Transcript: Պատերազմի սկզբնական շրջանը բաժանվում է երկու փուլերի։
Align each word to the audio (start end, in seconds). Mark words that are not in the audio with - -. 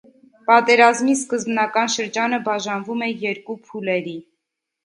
Պատերազմի 0.45 1.13
սկզբնական 1.19 1.91
շրջանը 1.97 2.39
բաժանվում 2.49 3.07
է 3.09 3.11
երկու 3.27 3.59
փուլերի։ 3.69 4.19